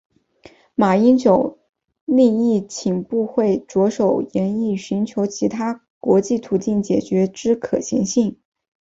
[0.73, 1.59] 马英九
[2.05, 8.39] 另亦请部会着手研议寻求其他国际途径解决之可行性。